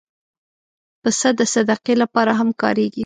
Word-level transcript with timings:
پسه 1.01 1.29
د 1.39 1.41
صدقې 1.53 1.95
لپاره 2.01 2.31
هم 2.39 2.49
کارېږي. 2.61 2.99